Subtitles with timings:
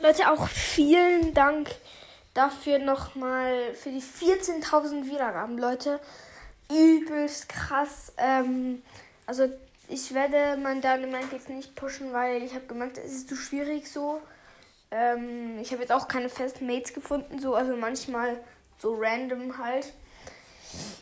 [0.00, 1.74] Leute, auch vielen Dank
[2.32, 5.98] dafür nochmal für die 14.000 Wiedergaben, Leute.
[6.70, 8.12] Übelst krass.
[8.16, 8.82] Ähm,
[9.26, 9.48] also
[9.88, 13.90] ich werde mein Dynamite jetzt nicht pushen, weil ich habe gemerkt, es ist zu schwierig
[13.90, 14.20] so.
[14.92, 18.38] Ähm, ich habe jetzt auch keine festen Mates gefunden, so also manchmal
[18.78, 19.92] so random halt.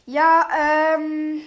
[0.06, 0.48] Ja,
[0.96, 1.42] ähm,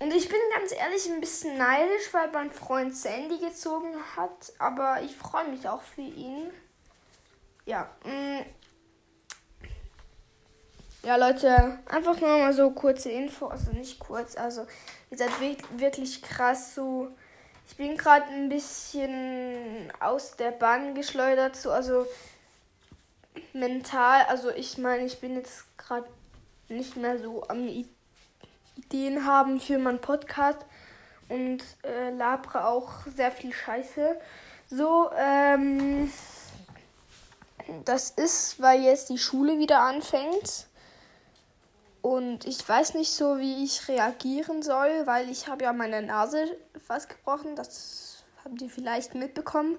[0.00, 5.02] und ich bin ganz ehrlich ein bisschen neidisch, weil mein Freund Sandy gezogen hat, aber
[5.02, 6.50] ich freue mich auch für ihn.
[7.66, 8.40] Ja, mh.
[8.40, 8.44] Mm.
[11.02, 14.66] Ja, Leute, einfach nur mal so kurze Info, also nicht kurz, also
[15.10, 15.30] ihr seid
[15.78, 17.08] wirklich krass so.
[17.66, 22.06] Ich bin gerade ein bisschen aus der Bahn geschleudert, so, also
[23.54, 26.08] mental, also ich meine, ich bin jetzt gerade
[26.68, 27.66] nicht mehr so am
[28.76, 30.64] Ideen haben für meinen Podcast
[31.28, 34.18] und äh, labere auch sehr viel Scheiße.
[34.68, 36.12] So, ähm,
[37.84, 40.66] das ist, weil jetzt die Schule wieder anfängt.
[42.02, 46.56] Und ich weiß nicht so, wie ich reagieren soll, weil ich habe ja meine Nase
[46.86, 47.56] fast gebrochen.
[47.56, 49.76] Das habt ihr vielleicht mitbekommen.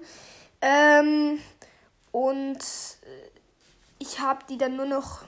[0.60, 1.40] Ähm,
[2.12, 3.30] und äh,
[3.98, 5.24] ich habe die dann nur noch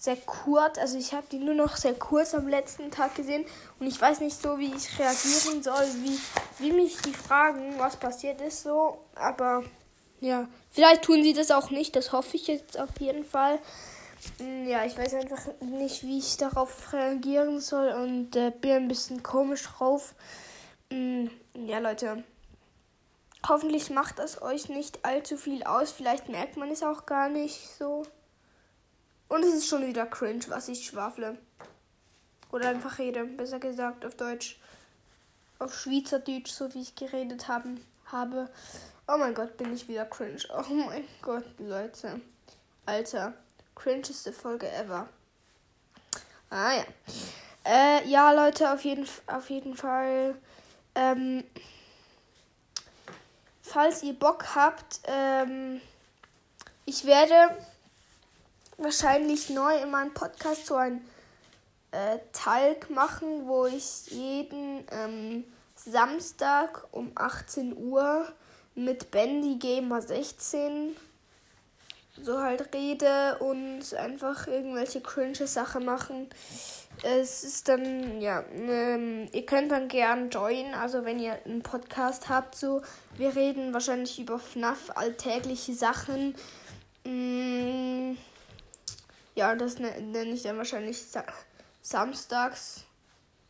[0.00, 3.44] sehr kurz, also ich habe die nur noch sehr kurz am letzten Tag gesehen
[3.78, 6.18] und ich weiß nicht so, wie ich reagieren soll, wie,
[6.58, 9.04] wie mich die fragen, was passiert ist so.
[9.14, 9.62] Aber
[10.20, 13.58] ja, vielleicht tun sie das auch nicht, das hoffe ich jetzt auf jeden Fall.
[14.38, 18.88] Hm, ja, ich weiß einfach nicht, wie ich darauf reagieren soll und äh, bin ein
[18.88, 20.14] bisschen komisch drauf.
[20.90, 22.24] Hm, ja, Leute.
[23.46, 25.92] Hoffentlich macht das euch nicht allzu viel aus.
[25.92, 28.02] Vielleicht merkt man es auch gar nicht so.
[29.30, 31.38] Und es ist schon wieder cringe, was ich schwafle.
[32.50, 34.60] Oder einfach rede, besser gesagt, auf Deutsch.
[35.58, 38.50] Auf Schweizerdeutsch, so wie ich geredet haben, habe.
[39.06, 40.42] Oh mein Gott, bin ich wieder cringe.
[40.52, 42.20] Oh mein Gott, Leute.
[42.86, 43.34] Alter
[43.80, 45.08] cringeste Folge ever.
[46.50, 46.84] Ah ja.
[47.64, 50.34] Äh, ja, Leute, auf jeden, auf jeden Fall.
[50.94, 51.44] Ähm,
[53.62, 55.80] falls ihr Bock habt, ähm,
[56.84, 57.56] ich werde
[58.80, 61.00] wahrscheinlich neu in meinem Podcast so ein
[61.92, 68.26] äh, Talk machen, wo ich jeden ähm, Samstag um 18 Uhr
[68.74, 70.96] mit Bendy Gamer 16
[72.22, 76.28] so halt rede und einfach irgendwelche cringe Sachen machen.
[77.02, 82.28] Es ist dann, ja, ähm, ihr könnt dann gern joinen, also wenn ihr einen Podcast
[82.28, 82.82] habt, so,
[83.16, 86.34] wir reden wahrscheinlich über FNAF, alltägliche Sachen.
[87.04, 88.16] Mm,
[89.40, 91.24] ja, das ne-, nenne ich dann wahrscheinlich Sa
[91.80, 92.84] Samstags,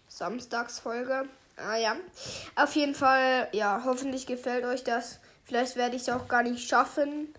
[0.07, 1.29] Samstagsfolge.
[1.57, 1.97] Ah ja,
[2.55, 5.19] auf jeden Fall, ja, hoffentlich gefällt euch das.
[5.43, 7.35] Vielleicht werde ich es auch gar nicht schaffen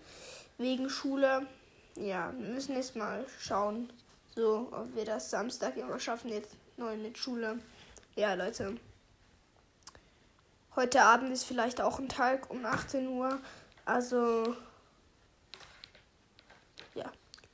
[0.58, 1.46] wegen Schule.
[1.96, 3.90] Ja, wir müssen jetzt mal schauen,
[4.36, 7.58] so, ob wir das Samstag immer schaffen, jetzt neu mit Schule.
[8.16, 8.76] Ja, Leute.
[10.76, 13.40] Heute Abend ist vielleicht auch ein Tag um 18 Uhr.
[13.86, 14.54] Also,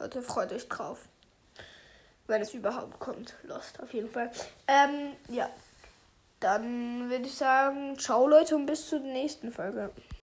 [0.08, 1.00] Leute, freut euch drauf.
[2.28, 3.34] Wenn es überhaupt kommt.
[3.42, 4.30] Lost, auf jeden Fall.
[4.66, 5.50] Ähm, ja.
[6.40, 9.90] Dann würde ich sagen, ciao Leute und bis zur nächsten Folge.